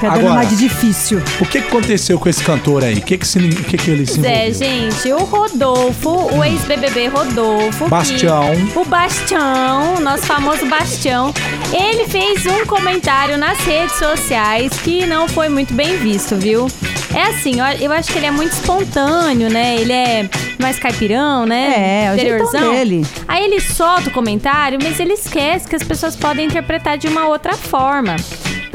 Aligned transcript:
Tá 0.00 0.10
dando 0.10 0.28
Agora- 0.28 0.46
de 0.46 0.54
difícil. 0.54 1.18
O 1.40 1.44
que, 1.44 1.60
que 1.60 1.66
aconteceu 1.66 2.20
com 2.20 2.28
esse 2.28 2.44
cantor 2.44 2.84
aí? 2.84 2.98
O 2.98 3.02
que, 3.02 3.18
que, 3.18 3.26
se, 3.26 3.36
o 3.40 3.64
que, 3.64 3.76
que 3.76 3.90
ele 3.90 4.06
se 4.06 4.20
Pois 4.20 4.26
é, 4.26 4.48
envolveu? 4.48 4.90
gente, 4.92 5.12
o 5.12 5.24
Rodolfo, 5.24 6.36
o 6.36 6.44
ex-BBB 6.44 7.08
Rodolfo. 7.08 7.82
que- 7.82 7.90
Bastião. 7.90 8.44
o 8.76 8.84
Bastião, 8.84 9.98
nosso 10.00 10.22
famoso 10.24 10.64
Bastião, 10.66 11.34
ele 11.72 12.06
fez 12.06 12.46
um 12.46 12.64
comentário 12.64 13.36
nas 13.36 13.58
redes 13.58 13.96
sociais 13.96 14.72
que 14.84 15.04
não 15.04 15.26
foi 15.26 15.48
muito 15.48 15.74
bem 15.74 15.96
visto, 15.96 16.36
viu? 16.36 16.68
É 17.12 17.22
assim, 17.32 17.56
eu 17.80 17.90
acho 17.90 18.12
que 18.12 18.18
ele 18.18 18.26
é 18.26 18.30
muito 18.30 18.52
espontâneo, 18.52 19.50
né? 19.50 19.74
Ele 19.80 19.92
é 19.92 20.30
mais 20.60 20.78
caipirão, 20.78 21.44
né? 21.44 21.74
É, 21.76 22.04
é 22.04 22.14
o 22.14 22.16
jeitão 22.16 22.70
dele. 22.72 23.04
Aí 23.26 23.42
ele 23.44 23.60
solta 23.60 24.10
o 24.10 24.12
comentário, 24.12 24.78
mas 24.80 25.00
ele 25.00 25.14
esquece 25.14 25.66
que 25.66 25.74
as 25.74 25.82
pessoas 25.82 26.14
podem 26.14 26.46
interpretar 26.46 26.96
de 26.96 27.08
uma 27.08 27.26
outra 27.26 27.54
forma. 27.54 28.14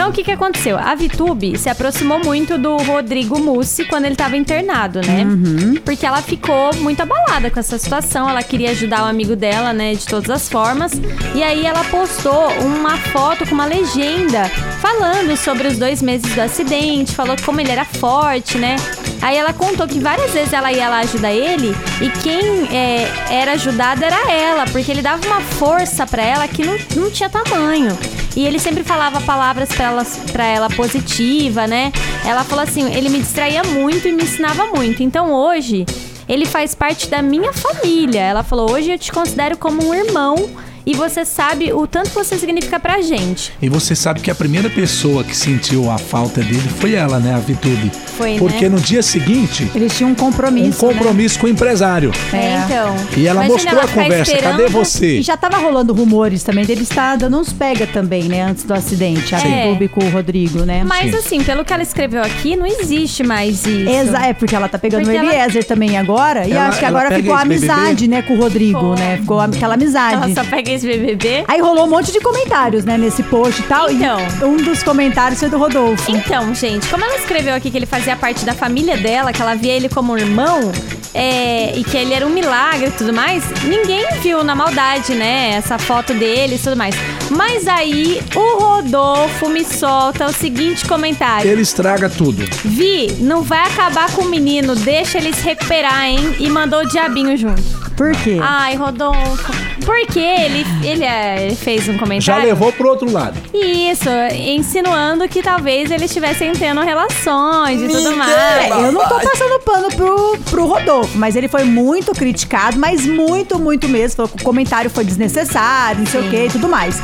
Então, 0.04 0.12
o 0.12 0.14
que, 0.14 0.24
que 0.26 0.32
aconteceu? 0.32 0.78
A 0.78 0.94
Vitube 0.96 1.58
se 1.58 1.70
aproximou 1.70 2.20
muito 2.20 2.58
do 2.58 2.76
Rodrigo 2.76 3.40
Mussi 3.40 3.86
quando 3.86 4.04
ele 4.04 4.16
estava 4.16 4.36
internado, 4.36 5.00
né? 5.00 5.24
Uhum. 5.24 5.76
Porque 5.76 6.06
ela 6.06 6.22
ficou 6.22 6.76
muito 6.76 7.00
abalada 7.02 7.50
com 7.50 7.58
essa 7.58 7.78
situação. 7.78 8.30
Ela 8.30 8.44
queria 8.44 8.72
ajudar 8.72 9.04
o 9.04 9.06
amigo 9.06 9.34
dela, 9.34 9.72
né? 9.72 9.94
De 9.94 10.06
todas 10.06 10.30
as 10.30 10.50
formas. 10.50 10.92
E 11.34 11.42
aí 11.42 11.66
ela 11.66 11.86
postou 11.86 12.50
uma 12.66 12.98
foto 12.98 13.48
com 13.48 13.56
uma 13.56 13.64
legenda 13.64 14.44
falando 14.82 15.38
sobre 15.38 15.70
os 15.70 15.78
dois 15.78 16.02
meses 16.02 16.36
do 16.36 16.42
acidente, 16.42 17.16
falou 17.16 17.38
como 17.46 17.62
ele 17.62 17.72
era 17.72 17.86
forte, 17.86 18.58
né? 18.58 18.76
Aí 19.22 19.38
ela 19.38 19.54
contou 19.54 19.88
que 19.88 20.00
várias 20.00 20.34
vezes 20.34 20.52
ela 20.52 20.70
ia 20.74 20.90
lá 20.90 21.00
ajudar 21.00 21.32
ele 21.32 21.74
e 22.02 22.10
quem 22.10 22.68
é, 22.78 23.10
era 23.30 23.54
ajudada 23.54 24.06
era 24.06 24.30
ela, 24.30 24.66
porque 24.66 24.92
ele 24.92 25.02
dava 25.02 25.26
uma 25.26 25.40
força 25.40 26.06
pra 26.06 26.22
ela 26.22 26.46
que 26.46 26.66
não, 26.66 26.78
não 26.94 27.10
tinha 27.10 27.30
tamanho. 27.30 27.98
E 28.36 28.46
ele 28.46 28.60
sempre 28.60 28.84
falava 28.84 29.22
palavras 29.22 29.70
pra 29.70 29.86
ela, 29.86 30.06
pra 30.32 30.46
ela 30.46 30.70
positiva, 30.70 31.68
né? 31.68 31.92
Ela 32.26 32.44
falou 32.44 32.64
assim: 32.64 32.94
ele 32.94 33.10
me 33.10 33.20
distraía 33.20 33.64
muito 33.64 34.08
e 34.08 34.12
me 34.12 34.24
ensinava 34.24 34.66
muito. 34.68 35.04
Então 35.04 35.32
hoje, 35.32 35.86
ele 36.28 36.46
faz 36.46 36.74
parte 36.74 37.08
da 37.08 37.22
minha 37.22 37.54
família. 37.54 38.22
Ela 38.22 38.44
falou: 38.44 38.72
hoje 38.72 38.92
eu 38.92 38.98
te 38.98 39.12
considero 39.12 39.58
como 39.58 39.88
um 39.88 39.94
irmão 39.94 40.50
e 40.86 40.94
você 40.94 41.24
sabe 41.26 41.72
o 41.74 41.86
tanto 41.88 42.10
que 42.10 42.16
você 42.16 42.38
significa 42.38 42.80
pra 42.80 43.02
gente. 43.02 43.54
E 43.62 43.70
você 43.70 43.96
sabe 43.96 44.20
que 44.20 44.30
a 44.32 44.36
primeira 44.36 44.70
pessoa 44.70 45.24
que 45.24 45.36
sentiu 45.36 45.90
a 45.90 45.98
falta 45.98 46.42
dele 46.42 46.70
foi 46.80 46.94
ela, 46.94 47.20
né? 47.20 47.34
A 47.36 47.40
Vitube. 47.40 47.92
Foi, 48.18 48.38
Porque 48.38 48.64
né? 48.66 48.70
no 48.70 48.80
dia 48.82 49.02
seguinte, 49.02 49.70
Eles 49.74 49.96
tinham 49.96 50.10
um 50.10 50.14
um 50.14 50.16
compromisso. 50.16 50.78
compromisso 50.80 51.40
com 51.40 51.48
o 51.48 51.50
empresário. 51.50 52.12
É, 52.32 52.58
então. 52.66 52.96
E 53.18 53.28
ela 53.28 53.46
Imagina 53.46 53.54
mostrou 53.74 53.80
a 53.82 53.88
ficar 53.88 54.04
conversa. 54.04 54.38
Cadê 54.38 54.68
você? 54.68 55.18
E 55.20 55.22
já 55.22 55.36
tava 55.38 55.58
rolando 55.58 55.94
rumores 55.94 56.44
também 56.44 56.66
dele 56.66 56.84
estar 56.84 57.16
dando 57.18 57.38
uns 57.40 57.52
pega 57.54 57.88
também, 57.88 58.24
né? 58.24 58.42
Antes 58.44 58.64
do 58.64 58.74
acidente. 58.74 59.34
A 59.34 59.40
É. 59.40 59.68
Vitube 59.68 59.88
com 59.88 60.04
o 60.06 60.10
Rodrigo, 60.10 60.60
né? 60.66 60.84
Mas 60.86 61.12
Sim. 61.12 61.18
assim, 61.18 61.44
pelo 61.44 61.64
que 61.66 61.74
ela 61.74 61.82
escreveu 61.84 62.22
aqui, 62.22 62.56
não 62.56 62.66
existe 62.68 63.24
mais 63.24 63.66
isso. 63.66 63.90
Exa 63.90 64.20
é, 64.28 64.34
porque 64.34 64.56
ela 64.56 64.68
tá 64.70 64.78
pegando 64.78 65.04
Porque 65.04 65.18
o 65.18 65.20
ela- 65.20 65.34
Eliezer 65.34 65.64
também 65.66 65.98
agora. 65.98 66.48
E 66.48 66.52
Ela- 66.52 66.68
acho 66.68 66.80
que 66.80 66.86
ela 66.86 67.00
agora 67.02 67.16
ficou 67.16 67.34
a 67.34 67.44
BBB? 67.46 67.72
amizade, 67.72 68.08
né, 68.08 68.22
com 68.22 68.34
o 68.36 68.38
Rodrigo, 68.40 68.80
Ficou. 68.80 68.96
né? 68.96 69.18
Ficou 69.18 69.40
aquela 69.40 69.74
amizade. 69.74 70.16
Ela 70.16 70.30
só 70.34 70.44
pega 70.44 70.73
esse 70.74 70.88
BBB. 70.88 71.46
Aí 71.48 71.62
rolou 71.62 71.86
um 71.86 71.90
monte 71.90 72.12
de 72.12 72.20
comentários, 72.20 72.84
né, 72.84 72.98
nesse 72.98 73.24
post 73.24 73.62
e 73.62 73.66
tal. 73.66 73.90
Então. 73.90 74.18
E 74.42 74.46
um 74.46 74.58
dos 74.58 74.84
comentários 74.84 75.40
foi 75.40 75.50
do 75.50 75.58
Rodolfo. 75.58 76.12
Então, 76.12 76.54
gente, 76.54 76.88
como 76.88 77.04
ela 77.04 77.16
escreveu 77.18 77.54
aqui 77.56 77.72
que 77.72 77.78
ele 77.78 77.86
fazia 77.86 78.16
parte 78.16 78.46
da 78.46 78.54
família 78.54 78.98
dela, 78.98 79.32
que 79.32 79.42
ela 79.42 79.56
via 79.56 79.74
ele 79.74 79.90
como 79.90 80.14
um 80.14 80.18
irmão, 80.18 80.72
é, 81.14 81.78
e 81.78 81.84
que 81.84 81.96
ele 81.96 82.14
era 82.14 82.26
um 82.26 82.30
milagre 82.30 82.88
e 82.88 82.92
tudo 82.92 83.14
mais, 83.14 83.44
ninguém 83.64 84.06
viu 84.22 84.44
na 84.44 84.56
maldade, 84.56 85.14
né? 85.14 85.52
Essa 85.52 85.78
foto 85.78 86.14
dele 86.14 86.56
e 86.56 86.60
tudo 86.60 86.76
mais. 86.76 86.96
Mas 87.30 87.68
aí 87.68 88.22
o 88.36 88.60
Rodolfo 88.60 89.50
me 89.50 89.64
solta 89.64 90.26
o 90.26 90.34
seguinte 90.34 90.86
comentário. 90.86 91.50
Ele 91.50 91.62
estraga 91.62 92.10
tudo. 92.10 92.44
Vi, 92.66 93.12
não 93.20 93.44
vai 93.44 93.60
acabar 93.60 94.12
com 94.12 94.24
o 94.24 94.30
menino, 94.30 94.76
deixa 94.76 95.18
ele 95.18 95.34
se 95.34 95.44
recuperar, 95.44 96.06
hein? 96.06 96.36
E 96.40 96.50
mandou 96.50 96.82
o 96.82 96.88
diabinho 96.88 97.38
junto. 97.38 97.83
Por 97.96 98.12
quê? 98.18 98.38
Ai, 98.42 98.76
Rodolfo. 98.76 99.52
Porque 99.86 100.20
ele, 100.20 100.66
ele, 100.84 101.04
é, 101.04 101.46
ele 101.46 101.56
fez 101.56 101.88
um 101.88 101.94
Já 101.94 102.00
comentário. 102.00 102.46
levou 102.46 102.72
pro 102.72 102.90
outro 102.90 103.12
lado. 103.12 103.38
Isso, 103.54 104.10
insinuando 104.48 105.28
que 105.28 105.42
talvez 105.42 105.92
eles 105.92 106.04
estivessem 106.06 106.52
tendo 106.54 106.82
relações 106.82 107.82
e 107.82 107.88
tudo 107.88 108.16
mais. 108.16 108.32
É, 108.32 108.70
eu 108.88 108.92
não 108.92 109.08
tô 109.08 109.16
passando 109.20 109.60
pano 109.62 109.90
pro, 109.90 110.38
pro 110.50 110.66
Rodolfo, 110.66 111.18
mas 111.18 111.36
ele 111.36 111.48
foi 111.48 111.64
muito 111.64 112.12
criticado, 112.14 112.78
mas 112.80 113.06
muito, 113.06 113.60
muito 113.60 113.88
mesmo. 113.90 114.16
Falou 114.18 114.30
que 114.30 114.42
o 114.42 114.46
comentário 114.46 114.90
foi 114.90 115.04
desnecessário, 115.04 116.00
não 116.00 116.06
sei 116.08 116.22
o 116.22 116.30
que 116.30 116.46
e 116.46 116.50
tudo 116.50 116.70
mais. 116.70 117.02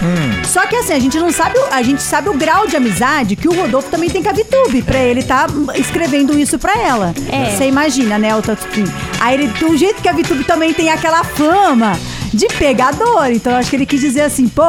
Só 0.47 0.65
que 0.65 0.75
assim, 0.75 0.93
a 0.93 0.99
gente 0.99 1.17
não 1.19 1.31
sabe, 1.31 1.57
o- 1.59 1.67
a 1.73 1.81
gente 1.81 2.01
sabe 2.01 2.29
o 2.29 2.33
grau 2.33 2.65
de 2.67 2.75
amizade 2.75 3.35
que 3.35 3.47
o 3.47 3.53
Rodolfo 3.53 3.89
também 3.89 4.09
tem 4.09 4.23
com 4.23 4.29
a 4.29 4.33
Vitube, 4.33 4.81
pra 4.81 4.99
ele 4.99 5.23
tá 5.23 5.47
escrevendo 5.75 6.37
isso 6.37 6.57
pra 6.57 6.73
ela. 6.77 7.13
É. 7.31 7.51
Você 7.55 7.65
imagina, 7.65 8.17
né, 8.17 8.35
o. 8.35 8.39
Aí 9.19 9.33
ele, 9.35 9.47
do 9.47 9.75
jeito 9.75 10.01
que 10.01 10.07
a 10.07 10.13
Vitube 10.13 10.43
também 10.43 10.73
tem 10.79 10.89
aquela 10.89 11.25
fama 11.25 11.99
de 12.33 12.47
pegador. 12.57 13.25
Então 13.31 13.51
eu 13.51 13.57
acho 13.57 13.69
que 13.69 13.75
ele 13.75 13.85
quis 13.85 13.99
dizer 13.99 14.21
assim, 14.21 14.47
pô, 14.47 14.63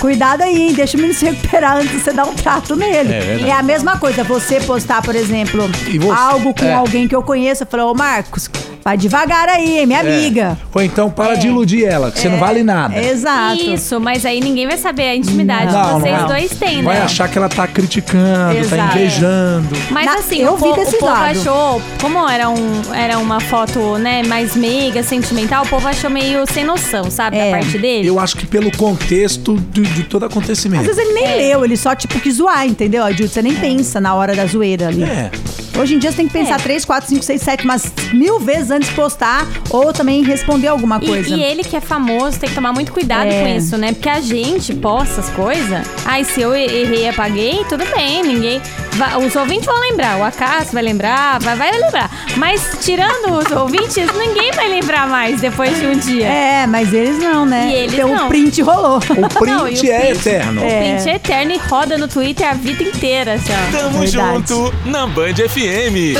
cuidado 0.00 0.42
aí, 0.42 0.60
hein, 0.60 0.72
deixa 0.74 0.96
o 0.96 1.00
menino 1.00 1.16
se 1.16 1.24
recuperar 1.24 1.76
antes 1.76 1.92
de 1.92 2.00
você 2.00 2.12
dar 2.12 2.24
um 2.24 2.34
trato 2.34 2.74
nele. 2.74 3.12
É. 3.14 3.42
É 3.48 3.52
a 3.52 3.62
mesma 3.62 3.96
coisa, 3.96 4.24
você 4.24 4.60
postar, 4.60 5.02
por 5.02 5.14
exemplo, 5.14 5.68
você- 5.68 6.10
algo 6.10 6.52
com 6.52 6.64
é. 6.64 6.74
alguém 6.74 7.06
que 7.06 7.14
eu 7.14 7.22
conheço, 7.22 7.64
falo, 7.64 7.92
ô 7.92 7.94
Marcos, 7.94 8.50
vai 8.84 8.96
devagar 8.96 9.48
aí, 9.48 9.80
hein, 9.80 9.86
minha 9.86 10.00
amiga. 10.00 10.58
É. 10.60 10.66
Ou 10.74 10.82
então 10.82 11.10
para 11.10 11.34
de 11.34 11.46
iludir 11.48 11.84
ela, 11.84 12.10
que 12.10 12.18
você 12.18 12.28
não 12.28 12.38
vale 12.38 12.62
nada. 12.62 12.96
Exato. 13.00 13.60
Isso, 13.62 14.00
mas 14.00 14.24
aí 14.26 14.40
ninguém 14.40 14.66
vai 14.66 14.76
saber 14.76 15.02
a 15.08 15.16
intimidade 15.16 15.72
Não, 15.72 15.94
que 15.96 16.00
vocês 16.00 16.20
não. 16.20 16.26
dois 16.28 16.50
têm, 16.52 16.82
Vai 16.82 16.96
né? 16.98 17.02
achar 17.04 17.28
que 17.28 17.38
ela 17.38 17.48
tá 17.48 17.66
criticando, 17.66 18.54
tá 18.54 18.60
Exato. 18.60 18.98
invejando. 18.98 19.68
Mas 19.90 20.06
Na- 20.06 20.14
assim, 20.14 20.38
eu 20.40 20.52
o, 20.54 20.56
vi 20.56 20.62
po- 20.64 20.74
desse 20.74 20.96
o 20.96 20.98
povo 20.98 21.12
lado. 21.12 21.38
achou, 21.38 21.82
como 22.00 22.28
era, 22.28 22.48
um, 22.48 22.94
era 22.94 23.18
uma 23.18 23.40
foto, 23.40 23.98
né, 23.98 24.22
mais 24.24 24.56
meiga, 24.56 25.02
sentimental, 25.02 25.64
o 25.64 25.68
povo 25.68 25.86
achou 25.88 26.10
meio 26.10 26.44
sem 26.52 26.64
noção, 26.64 27.10
sabe, 27.10 27.36
É. 27.38 27.50
da 27.50 27.58
parte 27.58 27.78
dele. 27.78 28.06
Eu 28.08 28.18
acho 28.18 28.36
que 28.36 28.46
pelo 28.46 28.70
contexto 28.76 29.56
de, 29.70 29.82
de 29.82 30.02
todo 30.04 30.24
acontecimento. 30.24 30.80
Às 30.82 30.86
vezes 30.96 31.00
ele 31.02 31.12
nem 31.14 31.24
É. 31.26 31.34
leu, 31.36 31.64
ele 31.64 31.76
só 31.76 31.94
tipo 31.94 32.18
quis 32.20 32.36
zoar, 32.36 32.66
entendeu, 32.66 33.04
Adilson? 33.04 33.32
Você 33.34 33.42
nem 33.42 33.54
pensa 33.54 34.00
na 34.00 34.14
hora 34.14 34.34
da 34.34 34.44
zoeira 34.46 34.88
ali. 34.88 35.02
É. 35.04 35.30
Hoje 35.78 35.94
em 35.94 35.98
dia 35.98 36.10
você 36.10 36.16
tem 36.18 36.26
que 36.26 36.32
pensar 36.32 36.56
É. 36.56 36.62
3, 36.62 36.84
4, 36.84 37.08
5, 37.08 37.22
6, 37.24 37.40
7, 37.40 37.66
mas 37.66 37.90
mil 38.12 38.38
vezes 38.38 38.70
antes 38.72 38.88
de 38.88 38.94
postar 38.94 39.46
ou 39.70 39.92
também 39.92 40.22
responder 40.24 40.68
alguma 40.68 40.98
E- 41.02 41.06
coisa. 41.06 41.34
E, 41.34 41.42
ele 41.42 41.62
que 41.62 41.76
é 41.76 41.80
famoso 41.80 42.38
tem 42.40 42.48
que 42.48 42.54
tomar 42.54 42.72
muito 42.72 42.92
cuidado 42.92 43.28
É. 43.28 43.42
com 43.42 43.48
isso, 43.48 43.76
né? 43.76 43.92
Porque 43.92 44.08
a 44.08 44.20
gente 44.20 44.74
posta 44.74 45.20
as 45.20 45.28
coisas. 45.30 45.86
Ai, 46.04 46.24
se 46.24 46.40
eu 46.40 46.54
errei 46.54 47.04
e 47.04 47.08
apaguei, 47.08 47.64
tudo 47.68 47.84
bem, 47.94 48.22
ninguém. 48.22 48.60
vai- 48.92 49.16
os 49.24 49.34
ouvintes 49.36 49.64
vão 49.64 49.80
lembrar, 49.80 50.18
o 50.18 50.24
Acaso 50.24 50.72
vai 50.72 50.82
lembrar, 50.82 51.38
vai, 51.40 51.56
vai 51.56 51.70
lembrar. 51.72 52.10
Mas 52.36 52.76
tirando 52.82 53.32
os 53.38 53.50
ouvintes, 53.50 54.06
ninguém 54.18 54.52
vai 54.52 54.68
lembrar 54.68 55.08
mais 55.08 55.40
depois 55.40 55.78
de 55.80 55.86
um 55.86 55.96
dia. 55.96 56.26
É, 56.26 56.66
mas 56.66 56.92
eles 56.92 57.18
não, 57.18 57.46
né? 57.46 57.68
E 57.70 57.74
eles 57.74 57.94
Então 57.94 58.08
não. 58.14 58.26
o 58.26 58.28
print 58.28 58.60
rolou. 58.62 58.96
O 58.98 59.00
print 59.00 59.46
Não, 59.46 59.66
e 59.68 59.72
o 59.80 59.86
é 59.92 59.98
print- 60.00 60.18
eterno. 60.28 60.60
O 60.62 60.66
print 60.66 61.08
é 61.08 61.14
eterno 61.14 61.52
e 61.52 61.58
roda 61.58 61.96
no 61.98 62.06
Twitter 62.06 62.46
a 62.48 62.52
vida 62.54 62.82
inteira, 62.82 63.34
assim, 63.34 63.52
ó. 63.52 63.78
Tamo 63.78 63.98
Verdade. 64.00 64.34
junto 64.48 64.74
na 64.84 65.06
Band 65.06 65.34
FM. 65.36 66.14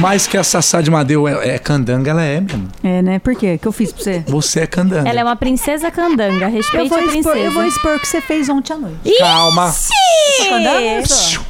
Mais 0.00 0.26
que 0.26 0.36
a 0.36 0.42
Sassá 0.42 0.80
de 0.80 0.90
Madeu 0.90 1.26
é, 1.28 1.50
é 1.54 1.58
candanga, 1.58 2.10
ela 2.10 2.22
é 2.22 2.40
mesmo. 2.40 2.68
É, 2.82 3.00
né? 3.00 3.18
Por 3.18 3.34
quê? 3.36 3.54
O 3.54 3.58
que 3.58 3.68
eu 3.68 3.72
fiz 3.72 3.92
pra 3.92 4.02
você? 4.02 4.24
Você 4.26 4.60
é 4.60 4.66
candanga. 4.66 5.08
Ela 5.08 5.20
é 5.20 5.24
uma 5.24 5.36
princesa 5.36 5.90
candanga, 5.90 6.46
Eu 6.46 6.50
respeite 6.50 6.88
vou, 6.88 6.98
a 6.98 7.00
expor, 7.02 7.12
princesa. 7.12 7.38
eu 7.38 7.52
vou 7.52 7.64
expor 7.64 7.96
o 7.96 8.00
que 8.00 8.08
você 8.08 8.20
fez 8.20 8.48
ontem 8.48 8.72
à 8.72 8.76
noite. 8.76 9.18
Calma. 9.18 9.72
Tá 10.48 10.56
andando, 10.56 11.06
só? 11.06 11.40